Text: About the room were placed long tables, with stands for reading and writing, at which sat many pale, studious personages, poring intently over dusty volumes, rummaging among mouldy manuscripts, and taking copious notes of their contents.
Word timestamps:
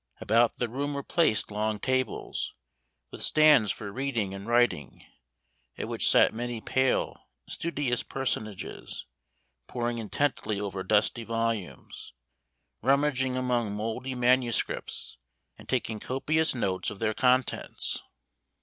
About 0.19 0.57
the 0.57 0.67
room 0.67 0.95
were 0.95 1.03
placed 1.03 1.51
long 1.51 1.77
tables, 1.77 2.55
with 3.11 3.21
stands 3.21 3.71
for 3.71 3.91
reading 3.91 4.33
and 4.33 4.47
writing, 4.47 5.05
at 5.77 5.87
which 5.87 6.09
sat 6.09 6.33
many 6.33 6.59
pale, 6.59 7.27
studious 7.47 8.01
personages, 8.01 9.05
poring 9.67 9.99
intently 9.99 10.59
over 10.59 10.81
dusty 10.81 11.23
volumes, 11.23 12.13
rummaging 12.81 13.37
among 13.37 13.73
mouldy 13.75 14.15
manuscripts, 14.15 15.17
and 15.55 15.69
taking 15.69 15.99
copious 15.99 16.55
notes 16.55 16.89
of 16.89 16.97
their 16.97 17.13
contents. 17.13 18.01